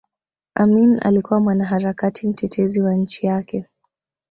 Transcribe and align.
Amin 0.55 0.99
alikuwa 1.01 1.39
mwanaharakati 1.39 2.27
mtetezi 2.27 2.81
wa 2.81 2.93
nchi 2.95 3.25
yake 3.27 3.65